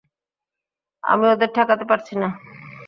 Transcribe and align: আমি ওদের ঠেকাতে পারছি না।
আমি 1.03 1.25
ওদের 1.27 1.49
ঠেকাতে 1.55 1.85
পারছি 1.89 2.13
না। 2.15 2.27